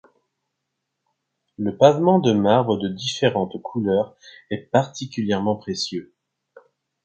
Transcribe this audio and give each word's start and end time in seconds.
Le 1.59 1.77
pavement 1.77 2.17
de 2.17 2.33
marbre 2.33 2.75
de 2.79 2.87
différentes 2.87 3.61
couleurs 3.61 4.17
est 4.49 4.71
particulièrement 4.71 5.55
précieux. 5.57 6.11